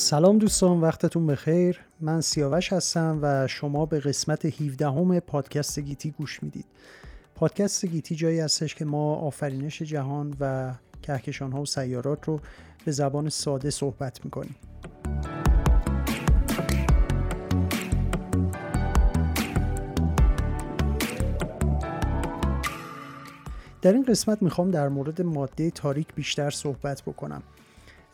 سلام 0.00 0.38
دوستان 0.38 0.80
وقتتون 0.80 1.26
بخیر. 1.26 1.80
من 2.00 2.20
سیاوش 2.20 2.72
هستم 2.72 3.18
و 3.22 3.46
شما 3.46 3.86
به 3.86 4.00
قسمت 4.00 4.44
17 4.62 4.86
همه 4.86 5.20
پادکست 5.20 5.78
گیتی 5.78 6.10
گوش 6.10 6.42
می‌دید. 6.42 6.64
پادکست 7.34 7.86
گیتی 7.86 8.14
جایی 8.14 8.40
هستش 8.40 8.74
که 8.74 8.84
ما 8.84 9.14
آفرینش 9.14 9.82
جهان 9.82 10.36
و 10.40 10.74
کهکشان 11.02 11.52
ها 11.52 11.62
و 11.62 11.66
سیارات 11.66 12.24
رو 12.24 12.40
به 12.84 12.92
زبان 12.92 13.28
ساده 13.28 13.70
صحبت 13.70 14.24
می‌کنیم. 14.24 14.56
در 23.82 23.92
این 23.92 24.04
قسمت 24.04 24.42
می‌خوام 24.42 24.70
در 24.70 24.88
مورد 24.88 25.22
ماده 25.22 25.70
تاریک 25.70 26.14
بیشتر 26.14 26.50
صحبت 26.50 27.02
بکنم. 27.02 27.42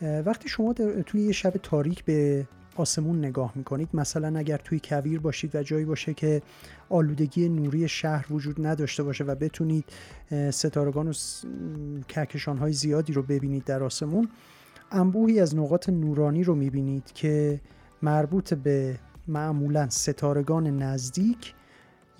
وقتی 0.01 0.49
شما 0.49 0.73
توی 1.05 1.21
یه 1.21 1.31
شب 1.31 1.53
تاریک 1.63 2.05
به 2.05 2.47
آسمون 2.75 3.25
نگاه 3.25 3.51
می‌کنید 3.55 3.89
مثلا 3.93 4.39
اگر 4.39 4.57
توی 4.57 4.81
کویر 4.83 5.19
باشید 5.19 5.55
و 5.55 5.63
جایی 5.63 5.85
باشه 5.85 6.13
که 6.13 6.41
آلودگی 6.89 7.49
نوری 7.49 7.87
شهر 7.87 8.33
وجود 8.33 8.67
نداشته 8.67 9.03
باشه 9.03 9.23
و 9.23 9.35
بتونید 9.35 9.85
ستارگان 10.51 11.07
و 11.07 11.13
کهکشان 12.07 12.57
های 12.57 12.73
زیادی 12.73 13.13
رو 13.13 13.23
ببینید 13.23 13.63
در 13.63 13.83
آسمون 13.83 14.29
انبوهی 14.91 15.39
از 15.39 15.55
نقاط 15.55 15.89
نورانی 15.89 16.43
رو 16.43 16.55
می‌بینید 16.55 17.11
که 17.13 17.61
مربوط 18.01 18.53
به 18.53 18.99
معمولا 19.27 19.89
ستارگان 19.89 20.83
نزدیک 20.83 21.53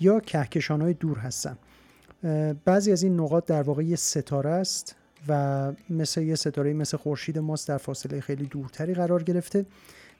یا 0.00 0.20
کهکشان 0.20 0.80
های 0.80 0.94
دور 0.94 1.18
هستن. 1.18 1.58
بعضی 2.64 2.92
از 2.92 3.02
این 3.02 3.20
نقاط 3.20 3.46
در 3.46 3.62
واقع 3.62 3.84
یه 3.84 3.96
ستاره 3.96 4.50
است. 4.50 4.96
و 5.28 5.72
مثل 5.90 6.22
یه 6.22 6.34
ستاره 6.34 6.72
مثل 6.72 6.96
خورشید 6.96 7.38
ماست 7.38 7.68
در 7.68 7.78
فاصله 7.78 8.20
خیلی 8.20 8.46
دورتری 8.46 8.94
قرار 8.94 9.22
گرفته. 9.22 9.66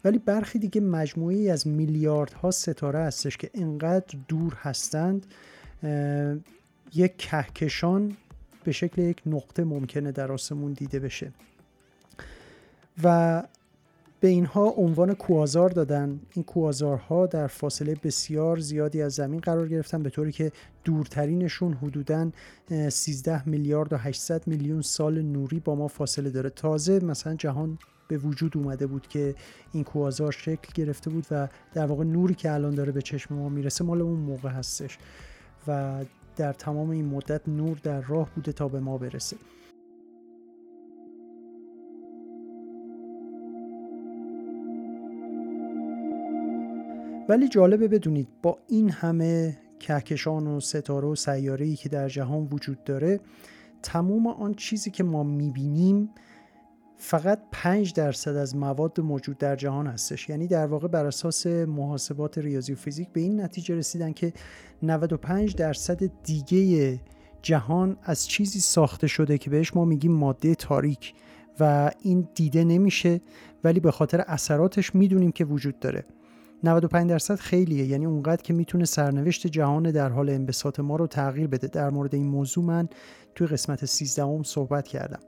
ولی 0.05 0.19
برخی 0.19 0.59
دیگه 0.59 0.81
مجموعی 0.81 1.51
از 1.51 1.67
میلیاردها 1.67 2.51
ستاره 2.51 2.99
هستش 2.99 3.37
که 3.37 3.51
انقدر 3.55 4.19
دور 4.29 4.55
هستند 4.55 5.27
یک 6.95 7.17
کهکشان 7.17 8.17
به 8.65 8.73
شکل 8.73 9.03
یک 9.03 9.23
نقطه 9.27 9.65
ممکنه 9.65 10.13
در 10.13 10.33
آسمون 10.33 10.73
دیده 10.73 11.01
بشه. 11.01 11.33
و 13.03 13.43
به 14.27 14.31
اینها 14.31 14.69
عنوان 14.69 15.15
کوازار 15.15 15.71
دادن. 15.71 16.21
این 16.35 16.45
کوازارها 16.45 17.27
در 17.27 17.47
فاصله 17.47 17.97
بسیار 18.03 18.59
زیادی 18.59 19.03
از 19.03 19.13
زمین 19.13 19.41
قرار 19.41 19.69
گرفتن 19.69 20.03
به 20.03 20.11
طوری 20.11 20.33
که 20.33 20.53
دورترینشون 20.85 21.73
حدودا 21.73 22.31
13 22.89 23.49
میلیارد 23.49 23.93
و 23.93 23.97
800 23.97 24.47
میلیون 24.47 24.83
سال 24.83 25.23
نوری 25.23 25.61
با 25.61 25.75
ما 25.75 25.89
فاصله 25.89 26.31
داره. 26.31 26.51
تازه 26.51 27.05
مثلا 27.05 27.35
جهان 27.35 27.79
به 28.09 28.19
وجود 28.19 28.57
اومده 28.57 28.87
بود 28.87 29.09
که 29.09 29.35
این 29.73 29.85
کوازار 29.85 30.33
شکل 30.33 30.73
گرفته 30.75 31.11
بود 31.11 31.27
و 31.31 31.49
در 31.75 31.87
واقع 31.87 32.05
نوری 32.05 32.35
که 32.35 32.53
الان 32.53 32.75
داره 32.75 32.93
به 32.93 33.03
چشم 33.03 33.35
ما 33.35 33.49
می‌رسه 33.49 33.85
مال 33.85 34.01
اون 34.01 34.21
موقع 34.21 34.51
هستش 34.51 34.99
و 35.69 36.05
در 36.37 36.53
تمام 36.53 36.91
این 36.91 37.05
مدت 37.05 37.49
نور 37.49 37.79
در 37.83 38.01
راه 38.01 38.31
بوده 38.35 38.53
تا 38.53 38.69
به 38.69 38.81
ما 38.81 38.99
برسه. 38.99 39.37
ولی 47.29 47.49
جالبه 47.49 47.89
بدونید 47.89 48.29
با 48.43 48.59
این 48.69 48.91
همه 48.91 49.59
کهکشان 49.79 50.47
و 50.47 50.61
ستاره 50.61 51.09
و 51.09 51.15
سیاره 51.15 51.75
که 51.75 51.89
در 51.89 52.09
جهان 52.09 52.49
وجود 52.53 52.85
داره 52.85 53.21
تمام 53.83 54.27
آن 54.27 54.55
چیزی 54.55 54.91
که 54.91 55.05
ما 55.05 55.23
می‌بینیم 55.23 56.11
فقط 56.99 57.43
5 57.53 57.93
درصد 57.93 58.37
از 58.37 58.57
مواد 58.57 59.01
موجود 59.01 59.39
در 59.39 59.57
جهان 59.57 59.87
هستش. 59.87 60.29
یعنی 60.29 60.47
در 60.47 60.67
واقع 60.67 60.89
بر 60.89 61.07
اساس 61.07 61.47
محاسبات 61.47 62.39
ریاضی 62.39 62.73
و 62.73 62.77
فیزیک 62.77 63.09
به 63.09 63.21
این 63.21 63.41
نتیجه 63.41 63.75
رسیدن 63.75 64.13
که 64.13 64.33
95 64.83 65.55
درصد 65.55 66.23
دیگه 66.23 67.01
جهان 67.43 67.97
از 68.03 68.27
چیزی 68.27 68.61
ساخته 68.61 69.07
شده 69.07 69.39
که 69.39 69.51
بهش 69.51 69.77
ما 69.77 69.85
میگیم 69.85 70.13
ماده 70.13 70.55
تاریک 70.55 71.15
و 71.61 71.91
این 72.03 72.29
دیده 72.35 72.65
نمیشه 72.65 73.21
ولی 73.65 73.81
به 73.81 73.91
خاطر 73.91 74.21
اثراتش 74.21 74.95
می‌دونیم 74.95 75.33
که 75.33 75.45
وجود 75.45 75.79
داره. 75.79 76.05
95 76.67 77.11
درصد 77.11 77.35
خیلیه. 77.35 77.87
یعنی 77.87 78.07
اونقدر 78.07 78.43
که 78.43 78.55
می‌تونه 78.55 78.85
سرنوشت 78.85 79.47
جهان 79.47 79.91
در 79.91 80.09
حال 80.09 80.31
انبساط 80.31 80.81
ما 80.81 80.97
رو 80.97 81.07
تغییر 81.07 81.47
بده. 81.47 81.67
در 81.67 81.91
مورد 81.91 82.15
این 82.15 82.27
موضوع 82.27 82.65
من 82.65 82.89
توی 83.35 83.47
قسمت 83.47 83.85
13 83.85 84.23
هم 84.23 84.43
صحبت 84.43 84.89
کردم. 84.89 85.21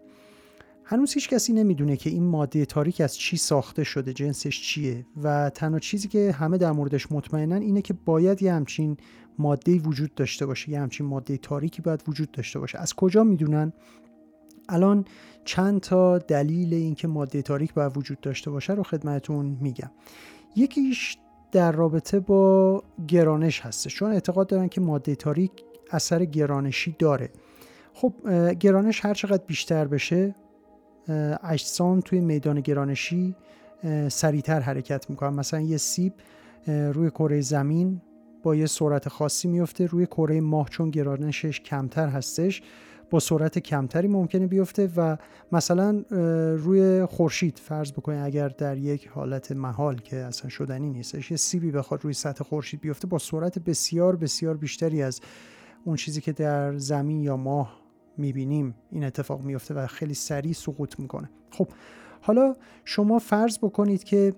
هنوز 0.84 1.12
هیچ 1.12 1.28
کسی 1.28 1.52
نمی‌دونه 1.52 1.96
که 1.96 2.10
این 2.10 2.24
ماده 2.24 2.64
تاریک 2.64 3.00
از 3.00 3.16
چی 3.16 3.36
ساخته 3.36 3.84
شده 3.84 4.12
جنسش 4.12 4.62
چیه. 4.62 5.06
و 5.22 5.50
تنها 5.50 5.78
چیزی 5.78 6.08
که 6.08 6.32
همه 6.32 6.58
در 6.58 6.72
موردش 6.72 7.12
مطمئنن 7.12 7.62
اینه 7.62 7.82
که 7.82 7.94
باید 8.04 8.42
یه 8.42 8.52
همچین 8.52 8.96
ماده 9.38 9.78
وجود 9.78 10.14
داشته 10.14 10.46
باشه. 10.46 10.70
یه 10.70 10.80
همچین 10.80 11.06
ماده 11.06 11.36
تاریکی 11.36 11.82
باید 11.82 12.02
وجود 12.08 12.30
داشته 12.30 12.58
باشه. 12.58 12.78
از 12.78 12.94
کجا 12.94 13.24
می‌دونن؟ 13.24 13.72
الان 14.68 15.04
چند 15.44 15.80
تا 15.80 16.18
دلیل 16.18 16.74
اینکه 16.74 17.08
ماده 17.08 17.42
تاریک 17.42 17.74
باید 17.74 17.96
وجود 17.96 18.20
داشته 18.20 18.50
باشه 18.50 18.72
رو 18.72 18.82
خدمتون 18.82 19.58
میگم. 19.60 19.90
یکیش 20.56 21.16
در 21.52 21.72
رابطه 21.72 22.20
با 22.20 22.82
گرانش 23.08 23.60
هست 23.60 23.88
چون 23.88 24.12
اعتقاد 24.12 24.46
دارن 24.46 24.68
که 24.68 24.80
ماده 24.80 25.14
تاریک 25.14 25.50
اثر 25.90 26.24
گرانشی 26.24 26.96
داره. 26.98 27.30
خب 27.92 28.12
گرانش 28.60 29.04
هر 29.04 29.14
چقدر 29.14 29.42
بیشتر 29.46 29.84
بشه 29.84 30.34
اجسام 31.42 32.00
توی 32.00 32.20
میدان 32.20 32.60
گرانشی 32.60 33.36
سریعتر 34.08 34.60
حرکت 34.60 35.10
می‌کنن. 35.10 35.34
مثلا 35.34 35.60
یه 35.60 35.76
سیب 35.76 36.12
روی 36.66 37.10
کره 37.10 37.40
زمین 37.40 38.00
با 38.42 38.54
یه 38.54 38.66
سرعت 38.66 39.08
خاصی 39.08 39.48
میفته 39.48 39.86
روی 39.86 40.06
کره 40.06 40.40
ماه 40.40 40.68
چون 40.68 40.90
گرانشش 40.90 41.60
کمتر 41.60 42.08
هستش 42.08 42.62
با 43.10 43.20
سرعت 43.20 43.58
کمتری 43.58 44.08
ممکنه 44.08 44.46
بیفته 44.46 44.90
و 44.96 45.16
مثلا 45.52 46.04
روی 46.56 47.04
خورشید 47.04 47.58
فرض 47.58 47.92
بکنید 47.92 48.20
اگر 48.20 48.48
در 48.48 48.78
یک 48.78 49.08
حالت 49.08 49.52
محال 49.52 49.96
که 49.96 50.16
اصلا 50.16 50.50
شدنی 50.50 50.90
نیستش 50.90 51.30
یه 51.30 51.36
سیبی 51.36 51.70
بخواد 51.70 52.04
روی 52.04 52.12
سطح 52.12 52.44
خورشید 52.44 52.80
بیفته 52.80 53.06
با 53.06 53.18
سرعت 53.18 53.58
بسیار 53.58 54.16
بسیار 54.16 54.56
بیشتری 54.56 55.02
از 55.02 55.20
اون 55.84 55.96
چیزی 55.96 56.20
که 56.20 56.32
در 56.32 56.76
زمین 56.76 57.20
یا 57.20 57.36
ماه 57.36 57.80
می‌بینیم 58.16 58.74
این 58.90 59.04
اتفاق 59.04 59.42
میفته 59.42 59.74
و 59.74 59.86
خیلی 59.86 60.14
سریع 60.14 60.52
سقوط 60.52 61.00
می‌کنه. 61.00 61.30
خب 61.50 61.68
حالا 62.20 62.54
شما 62.84 63.18
فرض 63.18 63.58
بکنید 63.58 64.04
که 64.04 64.34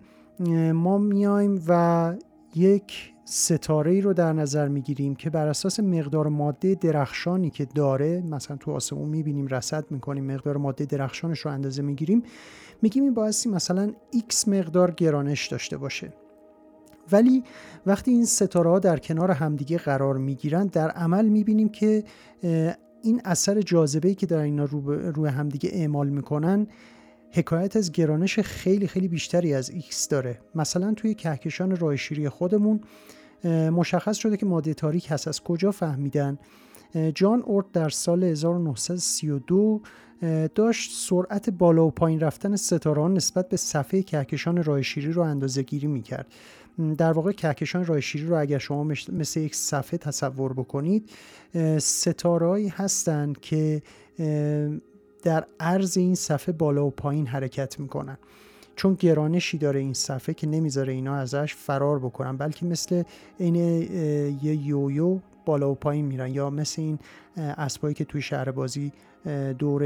ما 0.75 0.99
میایم 0.99 1.63
و 1.69 2.15
یک 2.55 3.13
ستاره 3.25 3.93
ای 3.93 4.01
رو 4.01 4.13
در 4.13 4.33
نظر 4.33 4.69
می‌گیریم 4.69 5.15
که 5.15 5.31
بر 5.31 5.47
اساس 5.47 5.81
مقدار 5.81 6.29
ماده 6.29 6.75
درخشانی 6.75 7.51
که 7.51 7.65
داره 7.75 8.21
مثلا 8.21 8.57
تو 8.57 8.71
آسمون 8.71 9.09
می‌بینیم 9.09 9.47
رصد 9.47 9.91
می‌کنیم 9.91 10.33
مقدار 10.33 10.57
ماده 10.57 10.85
درخشانش 10.85 11.41
رو 11.41 11.51
اندازه 11.51 11.83
می‌گیریم 11.83 12.23
میگیم 12.83 13.05
این 13.05 13.15
بایستی 13.15 13.49
مثلا 13.49 13.93
x 14.15 14.49
مقدار 14.49 14.91
گرانش 14.91 15.49
داشته 15.49 15.77
باشه. 15.77 16.13
ولی 17.13 17.45
وقتی 17.87 18.11
این 18.11 18.25
ستاره 18.25 18.71
ها 18.71 18.79
در 18.79 18.99
کنار 18.99 19.31
همدیگه 19.31 19.79
قرار 19.79 20.17
می‌گیرن 20.17 20.67
در 20.67 20.91
عمل 20.91 21.29
می‌بینیم 21.29 21.69
که 21.69 22.05
این 23.03 23.21
اثر 23.25 23.61
جاذبه 23.61 24.15
که 24.15 24.27
در 24.27 24.39
اینا 24.39 24.65
رو 24.65 24.93
روی 25.11 25.29
همدیگه 25.29 25.71
اعمال 25.73 26.09
می‌کنن 26.09 26.67
حکایت 27.33 27.77
از 27.77 27.93
گرانش 27.93 28.39
خیلی 28.39 28.87
خیلی 28.87 29.09
بیشتری 29.09 29.55
از 29.55 29.71
X 29.71 30.07
داره. 30.11 30.41
مثلا 30.55 30.95
توی 30.95 31.15
کهکشان 31.15 31.77
راه 31.77 31.97
شیری 31.97 32.29
خودمون 32.29 32.81
مشخص 33.73 34.17
شده 34.17 34.37
که 34.37 34.47
ماده 34.47 34.75
تاریک 34.75 35.07
هست. 35.11 35.29
از 35.29 35.41
کجا 35.41 35.71
فهمیدن؟ 35.71 36.39
جان 37.15 37.43
اورت 37.43 37.73
در 37.73 37.89
سال 37.89 38.25
1932 38.25 39.83
داشت 40.55 40.93
سرعت 41.09 41.51
بالا 41.51 41.87
و 41.87 41.91
پایین 41.91 42.21
رفتن 42.21 42.57
ستاره 42.57 43.09
نسبت 43.09 43.49
به 43.49 43.57
صفحه 43.57 44.03
کهکشان 44.03 44.65
راه 44.65 44.83
شیری 44.83 45.13
رو 45.13 45.23
اندازه 45.23 45.63
گیری 45.63 45.87
می‌کرد 45.87 46.27
در 46.99 47.13
واقع 47.13 47.33
کهکشان 47.33 47.87
راه 47.87 48.01
شیری 48.01 48.27
رو 48.27 48.41
اگر 48.41 48.59
شما 48.59 48.85
مثل 49.13 49.41
یک 49.41 49.55
صفحه 49.55 49.99
تصور 49.99 50.53
بکنید 50.53 51.11
ستارهایی 51.79 52.69
هستند 52.69 53.41
که 53.41 53.83
در 55.23 55.45
عرض 55.61 55.99
این 55.99 56.15
صفحه 56.15 56.53
بالا 56.53 56.87
و 56.87 56.91
پایین 56.91 57.27
حرکت 57.27 57.81
می‌کنن. 57.81 58.19
چون 58.77 58.95
گرانشی 58.95 59.59
داره 59.59 59.81
این 59.81 59.95
صفحه 59.95 60.35
که 60.35 60.47
نمی‌ذاره 60.47 60.93
اینا 60.93 61.17
ازش 61.17 61.55
فرار 61.55 61.99
بکنن 61.99 62.37
بلکه 62.37 62.67
مثل 62.67 63.03
این 63.39 63.55
یه 64.43 64.67
یویو 64.67 65.19
بالا 65.47 65.71
و 65.71 65.75
پایین 65.75 66.05
میرن 66.05 66.31
یا 66.31 66.51
مثل 66.51 66.83
این 66.83 66.99
اسبایی 67.37 67.95
که 67.95 68.05
توی 68.05 68.23
شهر 68.23 68.51
بازی 68.51 68.93
دور 69.59 69.85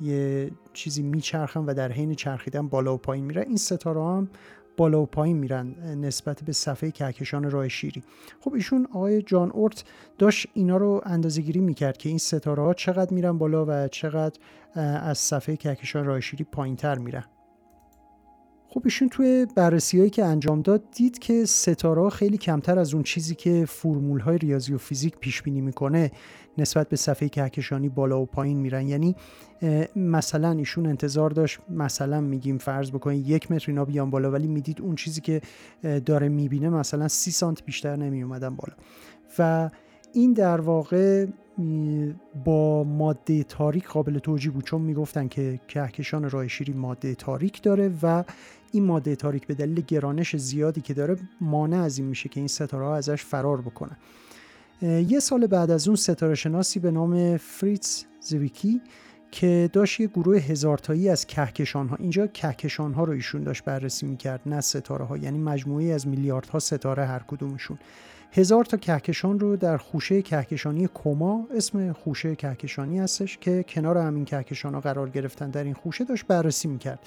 یه 0.00 0.50
چیزی 0.72 1.02
میچرخن 1.02 1.60
و 1.60 1.74
در 1.74 1.92
حین 1.92 2.14
چرخیدن 2.14 2.68
بالا 2.68 2.94
و 2.94 2.96
پایین 2.96 3.24
میرن. 3.24 3.42
این 3.42 3.56
ستاره 3.56 4.00
هم 4.00 4.28
بالا 4.76 5.00
و 5.00 5.06
پایین 5.06 5.36
میرن 5.36 5.66
نسبت 6.00 6.42
به 6.44 6.52
صفحه 6.52 6.90
کهکشان 6.90 7.50
راه 7.50 7.68
شیری. 7.68 8.02
خب 8.40 8.54
ایشون 8.54 8.88
آقای 8.92 9.22
جان 9.22 9.50
اورت 9.50 9.84
داشت 10.18 10.46
اینا 10.54 10.76
رو 10.76 11.02
اندازه 11.04 11.42
گیری 11.42 11.60
می‌کرد 11.60 11.96
که 11.96 12.08
این 12.08 12.18
ستاره 12.18 12.62
ها 12.62 12.74
چقدر 12.74 13.14
میرن 13.14 13.38
بالا 13.38 13.64
و 13.68 13.88
چقدر 13.88 14.40
از 14.74 15.18
صفحه 15.18 15.56
کهکشان 15.56 16.04
راه 16.04 16.20
شیری 16.20 16.44
پایین 16.44 16.76
تر 16.76 16.98
میرن. 16.98 17.24
خب 18.74 18.82
ایشون 18.84 19.08
توی 19.08 19.46
بررسی 19.54 19.98
هایی 19.98 20.10
که 20.10 20.24
انجام 20.24 20.62
داد 20.62 20.82
دید 20.90 21.18
که 21.18 21.44
ستاره 21.44 22.10
خیلی 22.10 22.38
کمتر 22.38 22.78
از 22.78 22.94
اون 22.94 23.02
چیزی 23.02 23.34
که 23.34 23.64
فرمول 23.68 24.20
های 24.20 24.38
ریاضی 24.38 24.74
و 24.74 24.78
فیزیک 24.78 25.18
پیش 25.18 25.42
بینی 25.42 25.60
می‌کنه 25.60 26.10
نسبت 26.58 26.88
به 26.88 26.96
صفحه 26.96 27.28
کهکشانی 27.28 27.88
بالا 27.88 28.20
و 28.20 28.26
پایین 28.26 28.58
میرن. 28.58 28.88
یعنی 28.88 29.16
مثلا 29.96 30.50
ایشون 30.50 30.86
انتظار 30.86 31.30
داشت 31.30 31.58
مثلا 31.70 32.20
میگیم 32.20 32.58
فرض 32.58 32.90
بکنید 32.90 33.28
یک 33.28 33.52
متر 33.52 33.64
اینا 33.68 33.84
بیان 33.84 34.10
بالا 34.10 34.30
ولی 34.30 34.46
می‌دید 34.46 34.80
اون 34.80 34.94
چیزی 34.94 35.20
که 35.20 35.40
داره 36.06 36.28
می‌بینه 36.28 36.68
مثلا 36.68 37.08
سی 37.08 37.30
سانت 37.30 37.64
بیشتر 37.64 37.96
نمیومدن 37.96 38.56
بالا. 38.56 38.74
و 39.38 39.70
این 40.12 40.32
در 40.32 40.60
واقع 40.60 41.26
با 42.44 42.84
ماده 42.84 43.42
تاریک 43.42 43.88
قابل 43.88 44.18
توجیه 44.18 44.52
بود 44.52 44.64
چون 44.64 44.80
می‌گفتن 44.80 45.28
که 45.28 45.60
کهکشان 45.68 46.30
راه 46.30 46.48
شیری 46.48 46.72
ماده 46.72 47.14
تاریک 47.14 47.62
داره 47.62 47.90
و 48.02 48.24
این 48.74 48.84
ماده 48.84 49.16
تاریک 49.16 49.46
به 49.46 49.54
دلیل 49.54 49.80
گرانش 49.80 50.36
زیادی 50.36 50.80
که 50.80 50.94
داره 50.94 51.16
مانع 51.40 51.76
از 51.76 51.98
این 51.98 52.06
میشه 52.06 52.28
که 52.28 52.40
این 52.40 52.48
ستاره 52.48 52.84
ها 52.84 52.96
ازش 52.96 53.24
فرار 53.24 53.60
بکنن. 53.60 53.96
یه 54.82 55.20
سال 55.20 55.46
بعد 55.46 55.70
از 55.70 55.88
اون 55.88 55.96
ستاره 55.96 56.34
شناسی 56.34 56.80
به 56.80 56.90
نام 56.90 57.36
فریتز 57.36 58.04
زویکی 58.20 58.80
که 59.30 59.70
داشت 59.72 60.00
یه 60.00 60.06
گروه 60.06 60.38
هزارتایی 60.38 61.08
از 61.08 61.26
کهکشان 61.26 61.88
ها 61.88 61.96
اینجا 61.96 62.26
کهکشان 62.26 62.92
ها 62.92 63.04
رو 63.04 63.12
ایشون 63.12 63.42
داشت 63.42 63.64
بررسی 63.64 64.06
می‌کرد 64.06 64.40
نه 64.46 64.60
ستاره 64.60 65.04
ها 65.04 65.16
یعنی 65.16 65.38
مجموعی 65.38 65.92
از 65.92 66.06
میلیاردها 66.08 66.58
ستاره 66.58 67.04
هر 67.04 67.22
کدومشون. 67.28 67.78
هزار 68.32 68.64
تا 68.64 68.76
کهکشان 68.76 69.40
رو 69.40 69.56
در 69.56 69.76
خوشه 69.76 70.22
کهکشانی 70.22 70.88
کما 70.94 71.48
اسم 71.56 71.92
خوشه 71.92 72.36
کهکشانی 72.36 72.98
هستش 72.98 73.38
که 73.38 73.64
کنار 73.68 73.98
همین 73.98 74.24
کهکشان 74.24 74.74
ها 74.74 74.80
قرار 74.80 75.10
گرفتن 75.10 75.50
در 75.50 75.64
این 75.64 75.74
خوشه 75.74 76.04
داشت 76.04 76.26
بررسی 76.26 76.68
می‌کرد. 76.68 76.98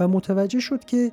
و 0.00 0.08
متوجه 0.08 0.60
شد 0.60 0.84
که 0.84 1.12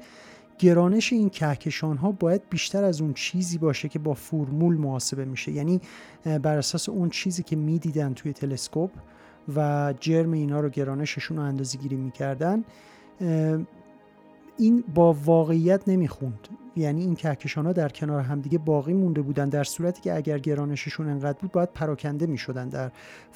گرانش 0.60 1.14
این 1.14 1.30
کهکشان 1.30 1.98
ها 1.98 2.12
باید 2.12 2.42
بیشتر 2.50 2.84
از 2.84 3.02
اون 3.02 3.14
چیزی 3.14 3.58
باشه 3.58 3.90
که 3.90 4.00
با 4.00 4.14
فرمول 4.14 4.78
محاسبه 4.78 5.26
میشه. 5.26 5.52
یعنی 5.52 5.82
بر 6.24 6.58
اساس 6.58 6.90
اون 6.90 7.10
چیزی 7.10 7.44
که 7.44 7.56
می‌دیدن 7.56 8.14
توی 8.14 8.34
تلسکوپ 8.34 8.92
و 9.56 9.94
جرم 10.00 10.32
اینا 10.32 10.60
رو 10.60 10.70
گرانششون 10.70 11.38
رو 11.38 11.44
اندازه 11.44 11.78
گیری 11.78 11.96
می‌کردن 11.96 12.64
این 14.58 14.84
با 14.96 15.14
واقعیت 15.14 15.88
نمی‌خوند. 15.88 16.48
یعنی 16.76 17.02
این 17.02 17.16
کهکشان 17.16 17.66
ها 17.66 17.74
در 17.74 17.90
کنار 17.90 18.22
همدیگه 18.22 18.58
باقی 18.58 18.94
مونده 18.94 19.22
بودن 19.22 19.50
در 19.50 19.64
صورتی 19.64 20.02
که 20.02 20.16
اگر 20.16 20.40
گرانششون 20.40 21.10
انقدر 21.10 21.38
بود 21.42 21.52
باید 21.52 21.74
پراکنده 21.74 22.26
می‌شدن 22.26 22.70
در 22.70 22.92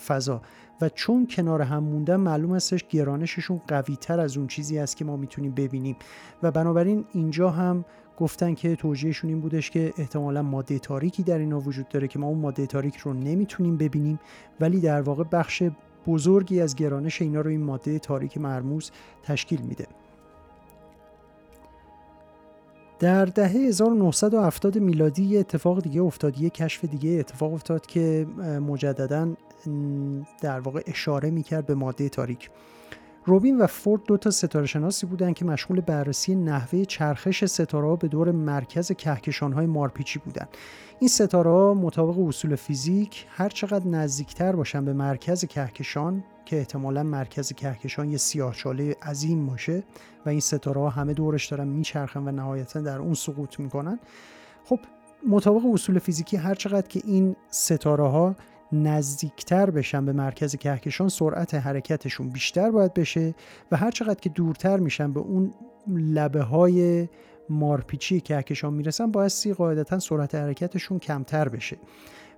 فضا. 0.07 0.41
و 0.81 0.89
چون 0.89 1.27
کنار 1.27 1.61
هم 1.61 1.83
موندن 1.83 2.15
معلوم 2.15 2.51
استش 2.51 2.83
گرانششون 2.89 3.61
قوی 3.67 3.95
تر 3.95 4.19
از 4.19 4.37
اون 4.37 4.47
چیزی 4.47 4.79
است 4.79 4.97
که 4.97 5.05
ما 5.05 5.17
می‌تونیم 5.17 5.51
ببینیم. 5.51 5.95
و 6.43 6.51
بنابراین 6.51 7.05
اینجا 7.13 7.49
هم 7.49 7.85
گفتن 8.17 8.53
که 8.53 8.75
توجیهشون 8.75 9.29
این 9.29 9.41
بودش 9.41 9.71
که 9.71 9.93
احتمالا 9.97 10.41
ماده 10.41 10.79
تاریکی 10.79 11.23
در 11.23 11.37
اینا 11.37 11.59
وجود 11.59 11.87
داره 11.89 12.07
که 12.07 12.19
ما 12.19 12.27
اون 12.27 12.39
ماده 12.39 12.65
تاریک 12.65 12.97
رو 12.97 13.13
نمی‌تونیم 13.13 13.77
ببینیم. 13.77 14.19
ولی 14.59 14.79
در 14.79 15.01
واقع 15.01 15.23
بخش 15.23 15.63
بزرگی 16.07 16.61
از 16.61 16.75
گرانش 16.75 17.21
اینا 17.21 17.41
رو 17.41 17.49
این 17.49 17.63
ماده 17.63 17.99
تاریک 17.99 18.37
مرموز 18.37 18.91
تشکیل 19.23 19.61
میده. 19.61 19.87
در 22.99 23.25
دهه 23.25 23.51
1970 23.51 24.77
میلادی 24.77 25.23
یه 25.23 25.39
اتفاق 25.39 25.81
دیگه 25.81 26.01
افتاد 26.01 26.41
یه 26.41 26.49
کشف 26.49 26.85
دیگه 26.85 27.09
اتفاق 27.09 27.53
افتاد 27.53 27.85
که 27.85 28.27
مجددا 28.67 29.33
در 30.41 30.59
واقع 30.59 30.81
اشاره 30.87 31.29
می‌کرد 31.29 31.65
به 31.65 31.75
ماده 31.75 32.09
تاریک. 32.09 32.49
روبین 33.27 33.57
و 33.57 33.67
فورد 33.67 34.03
دو 34.03 34.17
تا 34.17 34.31
ستاره 34.31 34.65
شناسی 34.65 35.05
بودند 35.05 35.35
که 35.35 35.45
مشغول 35.45 35.81
بررسی 35.81 36.35
نحوه 36.35 36.85
چرخش 36.85 37.45
ستاره 37.45 37.95
به 37.95 38.07
دور 38.07 38.31
مرکز 38.31 38.91
کهکشان 38.91 39.53
های 39.53 39.65
مارپیچی 39.65 40.19
بودند. 40.19 40.49
این 40.99 41.07
ستاره 41.07 41.51
ها 41.51 41.73
مطابق 41.73 42.19
اصول 42.19 42.55
فیزیک 42.55 43.25
هر 43.29 43.49
چقدر 43.49 43.87
نزدیکتر 43.87 44.55
باشن 44.55 44.85
به 44.85 44.93
مرکز 44.93 45.45
کهکشان 45.45 46.23
که 46.45 46.57
احتمالا 46.57 47.03
مرکز 47.03 47.53
کهکشان 47.53 48.09
یه 48.09 48.17
سیاهچاله 48.17 48.95
عظیم 49.01 49.45
باشه 49.45 49.83
و 50.25 50.29
این 50.29 50.39
ستاره 50.39 50.81
ها 50.81 50.89
همه 50.89 51.13
دورش 51.13 51.45
دارن 51.45 51.67
میچرخن 51.67 52.27
و 52.27 52.31
نهایتا 52.31 52.81
در 52.81 52.99
اون 52.99 53.13
سقوط 53.13 53.59
می‌کنن 53.59 53.99
خب 54.65 54.79
مطابق 55.29 55.65
اصول 55.73 55.99
فیزیکی 55.99 56.37
هر 56.37 56.55
چقدر 56.55 56.87
که 56.87 57.01
این 57.05 57.35
ستاره 57.49 58.07
ها 58.07 58.35
نزدیکتر 58.71 59.69
بشن 59.69 60.05
به 60.05 60.13
مرکز 60.13 60.55
کهکشان 60.55 61.09
سرعت 61.09 61.53
حرکتشون 61.53 62.29
بیشتر 62.29 62.71
باید 62.71 62.93
بشه 62.93 63.35
و 63.71 63.77
هر 63.77 63.91
چقدر 63.91 64.19
که 64.19 64.29
دورتر 64.29 64.77
میشن 64.77 65.13
به 65.13 65.19
اون 65.19 65.53
لبه 65.87 66.41
های 66.41 67.07
مارپیچی 67.49 68.21
کهکشان 68.21 68.73
می‌رسن 68.73 69.11
بایستی 69.11 69.53
قاعدتا 69.53 69.99
سرعت 69.99 70.35
حرکتشون 70.35 70.99
کمتر 70.99 71.49
بشه. 71.49 71.77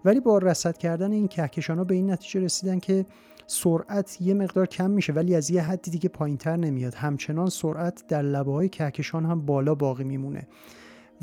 ولی 0.06 0.20
با 0.20 0.38
رصد 0.38 0.78
کردن 0.78 1.12
این 1.12 1.28
کهکشان 1.28 1.78
ها 1.78 1.84
به 1.84 1.96
این 1.96 2.12
نتیجه 2.12 2.40
رسیدن 2.40 2.80
که 2.80 3.06
سرعت 3.48 4.22
یه 4.22 4.34
مقدار 4.34 4.66
کم 4.66 4.92
میشه 4.92 5.14
ولی 5.14 5.36
از 5.36 5.50
یه 5.50 5.62
حدی 5.62 5.92
دیگه 5.92 6.10
پایینتر 6.10 6.56
نمیاد. 6.56 6.94
همچنان 6.94 7.50
سرعت 7.50 8.04
در 8.08 8.22
لبه 8.22 8.52
های 8.52 8.70
کهکشان 8.70 9.26
هم 9.26 9.46
بالا 9.46 9.76
باقی 9.76 10.04
میمونه. 10.04 10.48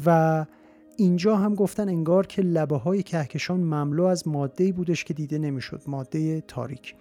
و 0.06 0.44
اینجا 0.96 1.37
هم 1.37 1.54
گفتن 1.54 1.88
انگار 1.88 2.26
که 2.26 2.43
لبه 2.43 2.76
های 2.76 3.02
کهکشان 3.02 3.60
مملو 3.60 4.04
از 4.04 4.28
ماده 4.28 4.72
بودش 4.72 5.04
که 5.04 5.14
دیده 5.14 5.38
نمی‌شد 5.38 5.82
ماده 5.87 6.40
تاریک. 6.40 6.94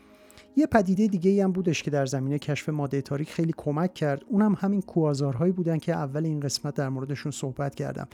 یه 0.57 0.67
پدیده 0.67 1.07
دیگه 1.07 1.43
هم 1.43 1.51
بودش 1.51 1.83
که 1.83 1.91
در 1.91 2.05
زمینه 2.05 2.39
کشف 2.39 2.69
ماده 2.69 3.01
تاریک 3.01 3.29
خیلی 3.29 3.53
کمک 3.57 3.93
کرد. 3.93 4.23
اونم 4.27 4.45
هم 4.45 4.57
همین 4.59 4.81
کوازارهایی 4.81 5.51
بودن 5.51 5.77
که 5.77 5.93
اول 5.93 6.25
این 6.25 6.39
قسمت 6.39 6.73
در 6.73 6.89
موردشون 6.89 7.31
صحبت 7.31 7.75
کردم. 7.75 8.07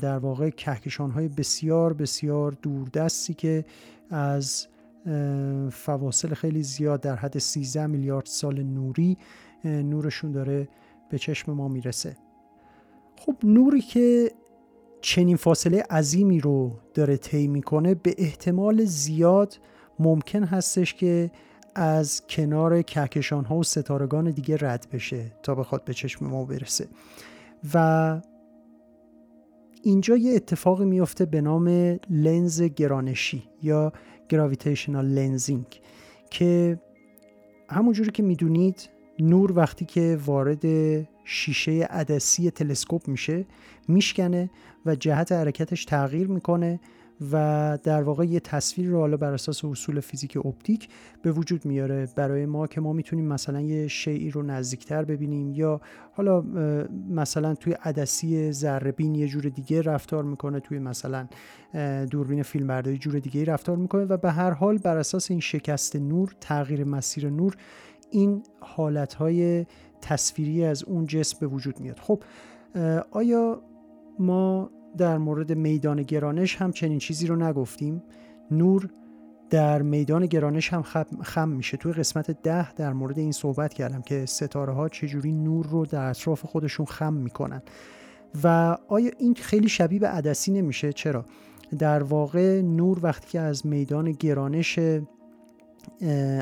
در 0.00 0.18
واقع 0.18 0.50
کهکشان 0.50 1.10
های 1.10 1.28
بسیار 1.28 1.92
بسیار 1.92 2.56
دوردستی 2.62 3.34
که 3.34 3.64
از 4.10 4.66
فواصل 5.70 6.34
خیلی 6.34 6.62
زیاد 6.62 7.00
در 7.00 7.16
حد 7.16 7.38
13 7.38 7.86
میلیارد 7.86 8.26
سال 8.26 8.62
نوری 8.62 9.16
نورشون 9.64 10.32
داره 10.32 10.68
به 11.10 11.18
چشم 11.18 11.52
ما 11.52 11.68
می‌رسه. 11.68 12.16
خب 13.18 13.36
نوری 13.42 13.80
که 13.80 14.30
چنین 15.06 15.36
فاصله 15.36 15.82
عظیمی 15.82 16.40
رو 16.40 16.72
داره 16.94 17.16
طی 17.16 17.48
می‌کنه 17.48 17.94
به 17.94 18.14
احتمال 18.18 18.84
زیاد 18.84 19.58
ممکن 19.98 20.44
هستش 20.44 20.94
که 20.94 21.30
از 21.74 22.22
کنار 22.28 22.82
کهکشان 22.82 23.44
ها 23.44 23.56
و 23.56 23.62
ستارگان 23.62 24.30
دیگه 24.30 24.56
رد 24.60 24.86
بشه 24.92 25.32
تا 25.42 25.54
بخواد 25.54 25.84
به 25.84 25.94
چشم 25.94 26.26
ما 26.26 26.44
برسه. 26.44 26.88
و 27.74 28.20
اینجا 29.82 30.16
یه 30.16 30.34
اتفاقی 30.34 30.84
میفته 30.84 31.24
به 31.24 31.40
نام 31.40 31.68
لنز 32.10 32.62
گرانشی 32.62 33.42
یا 33.62 33.92
گراویتیشنال 34.28 35.06
لنزینگ 35.06 35.80
که 36.30 36.80
همونجوری 37.68 38.10
که 38.10 38.22
می‌دونید 38.22 38.88
نور 39.18 39.52
وقتی 39.52 39.84
که 39.84 40.18
وارد 40.26 40.64
شیشه 41.28 41.84
عدسی 41.84 42.50
تلسکوپ 42.50 43.08
میشه 43.08 43.44
میشکنه 43.88 44.50
و 44.86 44.94
جهت 44.94 45.32
حرکتش 45.32 45.84
تغییر 45.84 46.28
می‌کنه 46.28 46.80
و 47.32 47.78
در 47.82 48.02
واقع 48.02 48.24
یه 48.24 48.40
تصویر 48.40 48.88
رو 48.88 49.00
حالا 49.00 49.16
بر 49.16 49.32
اساس 49.32 49.64
اصول 49.64 50.00
فیزیک 50.00 50.36
اپتیک 50.36 50.88
به 51.22 51.32
وجود 51.32 51.66
میاره 51.66 52.08
برای 52.16 52.46
ما 52.46 52.66
که 52.66 52.80
ما 52.80 52.92
می‌تونیم 52.92 53.24
مثلا 53.24 53.60
یه 53.60 53.88
شیعی 53.88 54.30
رو 54.30 54.42
نزدیکتر 54.42 55.04
ببینیم 55.04 55.52
یا 55.52 55.80
حالا 56.12 56.40
مثلا 57.10 57.54
توی 57.54 57.72
عدسی 57.72 58.52
ذرهبین 58.52 59.14
یه 59.14 59.28
جور 59.28 59.42
دیگه 59.42 59.82
رفتار 59.82 60.24
می‌کنه 60.24 60.60
توی 60.60 60.78
مثلا 60.78 61.28
دوربین 62.10 62.42
فیلمبرداری 62.42 62.98
جور 62.98 63.18
دیگه 63.18 63.44
رفتار 63.44 63.76
می‌کنه 63.76 64.04
و 64.04 64.16
به 64.16 64.32
هر 64.32 64.50
حال 64.50 64.78
بر 64.78 64.96
اساس 64.96 65.30
این 65.30 65.40
شکست 65.40 65.96
نور 65.96 66.34
تغییر 66.40 66.84
مسیر 66.84 67.30
نور 67.30 67.56
این 68.10 68.42
حالتهای 68.60 69.66
تصویری 70.00 70.64
از 70.64 70.84
اون 70.84 71.06
جسم 71.06 71.38
به 71.40 71.46
وجود 71.46 71.80
میاد. 71.80 71.98
خب 71.98 72.22
آیا 73.10 73.62
ما 74.18 74.70
در 74.96 75.18
مورد 75.18 75.52
میدان 75.52 76.02
گرانش 76.02 76.56
هم 76.56 76.72
چنین 76.72 76.98
چیزی 76.98 77.26
رو 77.26 77.36
نگفتیم؟ 77.36 78.02
نور 78.50 78.88
در 79.50 79.82
میدان 79.82 80.26
گرانش 80.26 80.72
هم 80.72 80.82
خم 81.22 81.48
میشه. 81.48 81.76
توی 81.76 81.92
قسمت 81.92 82.42
ده 82.42 82.72
در 82.72 82.92
مورد 82.92 83.18
این 83.18 83.32
صحبت 83.32 83.74
کردم 83.74 84.02
که 84.02 84.26
ستاره 84.26 84.72
ها 84.72 84.88
چجوری 84.88 85.32
نور 85.32 85.66
رو 85.66 85.86
در 85.86 86.10
اطراف 86.10 86.44
خودشون 86.44 86.86
خم 86.86 87.12
می‌کنن. 87.12 87.62
و 88.44 88.76
آیا 88.88 89.10
این 89.18 89.34
خیلی 89.34 89.68
شبیه 89.68 89.98
به 89.98 90.08
عدسی 90.08 90.52
نمیشه؟ 90.52 90.92
چرا؟ 90.92 91.24
در 91.78 92.02
واقع 92.02 92.62
نور 92.62 92.98
وقتی 93.02 93.28
که 93.28 93.40
از 93.40 93.66
میدان 93.66 94.12
گرانش 94.12 94.78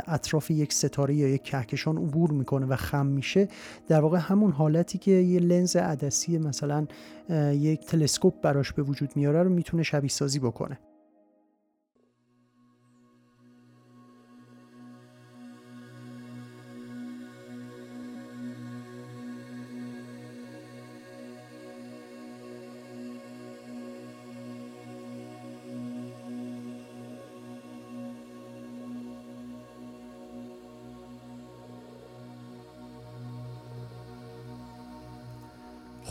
اطراف 0.06 0.50
یک 0.50 0.72
ستاره 0.72 1.14
یا 1.14 1.28
یک 1.28 1.42
کهکشان 1.42 1.96
عبور 1.96 2.30
می‌کنه 2.30 2.66
و 2.66 2.76
خم 2.76 3.06
میشه. 3.06 3.48
در 3.88 4.00
واقع 4.00 4.18
همون 4.18 4.52
حالتی 4.52 4.98
که 4.98 5.10
یه 5.10 5.40
لنز 5.40 5.76
عدسی 5.76 6.38
مثلا 6.38 6.86
یک 7.52 7.86
تلسکوپ 7.86 8.40
براش 8.42 8.72
به 8.72 8.82
وجود 8.82 9.10
میاره 9.16 9.42
رو 9.42 9.50
می‌تونه 9.50 9.82
شبیه 9.82 10.10
سازی 10.10 10.38
بکنه. 10.38 10.78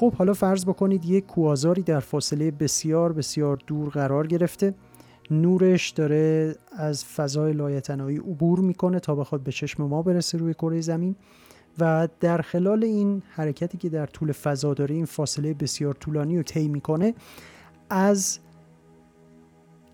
خب 0.03 0.13
حالا 0.13 0.33
فرض 0.33 0.65
بکنید 0.65 1.05
یک 1.05 1.25
کوازاری 1.25 1.81
در 1.81 1.99
فاصله 1.99 2.51
بسیار 2.51 3.13
بسیار 3.13 3.59
دور 3.67 3.89
قرار 3.89 4.27
گرفته. 4.27 4.73
نورش 5.31 5.89
داره 5.89 6.55
از 6.77 7.05
فضای 7.05 7.53
لایتنایی 7.53 8.17
عبور 8.17 8.59
می‌کنه 8.59 8.99
تا 8.99 9.15
بخواد 9.15 9.43
به 9.43 9.51
چشم 9.51 9.83
ما 9.83 10.01
برسه 10.01 10.37
روی 10.37 10.53
کره 10.53 10.81
زمین. 10.81 11.15
و 11.79 12.07
در 12.19 12.41
خلال 12.41 12.83
این 12.83 13.21
حرکتی 13.29 13.77
که 13.77 13.89
در 13.89 14.05
طول 14.05 14.31
فضا 14.31 14.73
داره 14.73 14.95
این 14.95 15.05
فاصله 15.05 15.53
بسیار 15.53 15.93
طولانی 15.93 16.37
رو 16.37 16.43
طی 16.43 16.67
می‌کنه 16.67 17.13
از 17.89 18.39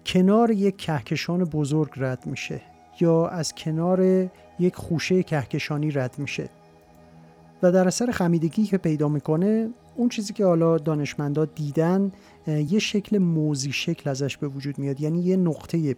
کنار 0.05 0.51
یک 0.51 0.77
کهکشان 0.77 1.43
بزرگ 1.43 1.91
رد 1.97 2.25
میشه 2.25 2.61
یا 3.01 3.27
از 3.27 3.53
کنار 3.55 4.29
یک 4.59 4.75
خوشه 4.75 5.23
کهکشانی 5.23 5.91
رد 5.91 6.15
میشه. 6.17 6.49
و 7.63 7.71
در 7.71 7.87
اثر 7.87 8.11
خمیدگی 8.11 8.63
که 8.63 8.77
پیدا 8.77 9.07
می‌کنه 9.07 9.69
اون 9.95 10.09
چیزی 10.09 10.33
که 10.33 10.45
حالا 10.45 10.77
دانشمندا 10.77 11.45
دیدن 11.45 12.11
یه 12.47 12.79
شکل 12.79 13.17
موزی 13.17 13.71
شکل 13.71 14.09
ازش 14.09 14.37
به 14.37 14.47
وجود 14.47 14.79
میاد. 14.79 15.01
یعنی 15.01 15.21
یه 15.21 15.37
نقطه 15.37 15.95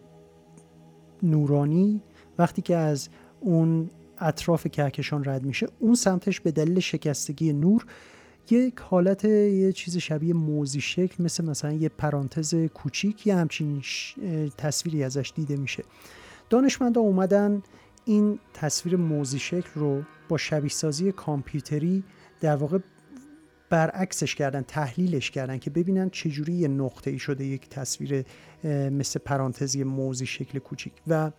نورانی 1.24 2.02
وقتی 2.38 2.62
که 2.62 2.76
از 2.76 3.10
اون 3.40 3.90
اطراف 4.20 4.68
کهکشان 4.68 5.26
رد 5.26 5.44
میشه 5.44 5.68
اون 5.80 5.96
سمتش 5.96 6.40
به 6.40 6.52
دلیل 6.52 6.80
شکستگی 6.80 7.54
نور 7.54 7.86
یک 8.52 8.80
حالت 8.80 9.26
یه 9.26 9.72
چیز 9.72 9.98
شبیه 9.98 10.34
موزی 10.34 10.82
شکل 10.82 11.24
مثل 11.24 11.46
مثلا 11.46 11.72
یه 11.72 11.90
پرانتز 11.90 12.56
کوچیک 12.56 13.28
یه 13.28 13.36
همچین 13.36 13.82
تصویری 14.58 15.04
ازش 15.04 15.34
دیده 15.36 15.56
میشه. 15.56 15.84
دانشمندا 16.50 17.02
اومدن 17.02 17.62
این 18.06 18.40
تصویر 18.54 18.96
موزی 18.96 19.40
شکل 19.40 19.70
رو 19.76 20.04
با 20.30 20.38
شبیه 20.38 20.70
سازی 20.70 21.12
کامپیوتری 21.12 22.04
در 22.42 22.56
واقع 22.56 22.78
برعکسش 23.70 24.36
کردن 24.36 24.62
تحلیلش 24.62 25.32
کردن 25.32 25.58
که 25.58 25.70
ببینن 25.70 26.10
چجوری 26.10 26.54
یه 26.54 26.68
نقطه 26.68 27.12
ای 27.12 27.20
شده 27.20 27.46
یک 27.46 27.70
تصویر 27.70 28.26
مثل 28.90 29.20
پرانتزی 29.20 29.84
موزی 29.84 30.26
شکل 30.26 30.60
کوچیک. 30.60 30.94
و 31.08 31.32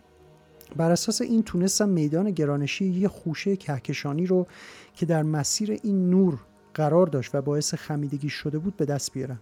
بر 0.75 0.91
اساس 0.91 1.21
این 1.21 1.43
تونستم 1.43 1.89
میدان 1.89 2.31
گرانشی 2.31 2.85
یه 2.85 3.07
خوشه 3.07 3.55
کهکشانی 3.55 4.25
رو 4.25 4.47
که 4.95 5.05
در 5.05 5.23
مسیر 5.23 5.79
این 5.83 6.09
نور 6.09 6.39
قرار 6.73 7.07
داشت 7.07 7.35
و 7.35 7.41
باعث 7.41 7.73
خمیدگی 7.73 8.29
شده 8.29 8.59
بود 8.59 8.77
به 8.77 8.85
دست 8.85 9.13
بیارن. 9.13 9.39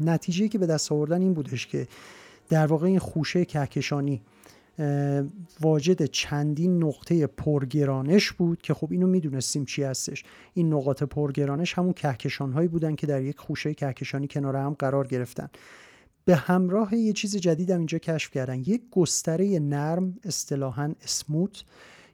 نتیجه 0.00 0.48
که 0.48 0.58
به 0.58 0.66
دست 0.66 0.92
آوردن 0.92 1.22
این 1.22 1.34
بودش 1.34 1.66
که 1.66 1.88
در 2.48 2.66
واقع 2.66 2.86
این 2.86 2.98
خوشه 2.98 3.44
کهکشانی 3.44 4.22
واجد 5.60 6.04
چندین 6.04 6.84
نقطه 6.84 7.26
پرگرانش 7.26 8.32
بود 8.32 8.62
که 8.62 8.74
خب 8.74 8.88
اینو 8.90 9.06
می‌دونستیم 9.06 9.64
چی 9.64 9.82
هستش. 9.82 10.24
این 10.54 10.72
نقاط 10.72 11.02
پرگرانش 11.02 11.74
همون 11.74 11.92
کهکشان 11.92 12.52
هایی 12.52 12.68
بودن 12.68 12.94
که 12.94 13.06
در 13.06 13.22
یک 13.22 13.38
خوشه 13.38 13.74
کهکشانی 13.74 14.28
کنار 14.28 14.56
هم 14.56 14.76
قرار 14.78 15.06
گرفتن. 15.06 15.48
به 16.24 16.36
همراه 16.36 16.94
یه 16.94 17.12
چیز 17.12 17.36
جدید 17.36 17.70
هم 17.70 17.78
اینجا 17.78 17.98
کشف 17.98 18.30
کردن. 18.30 18.58
یک 18.58 18.82
گستره 18.90 19.58
نرم 19.58 20.18
اصطلاحا 20.24 20.94
اسموت. 21.04 21.64